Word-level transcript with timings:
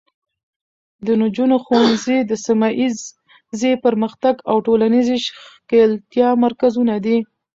د 1.05 1.07
نجونو 1.21 1.55
ښوونځي 1.65 2.17
د 2.29 2.31
سیمه 2.45 2.69
ایزې 2.81 3.73
پرمختګ 3.85 4.35
او 4.49 4.55
ټولنیزې 4.67 5.15
ښکیلتیا 5.25 6.29
مرکزونه 6.45 6.95
دي. 7.05 7.17